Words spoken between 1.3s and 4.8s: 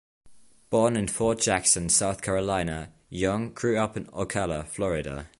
Jackson, South Carolina, Yonge grew up in Ocala,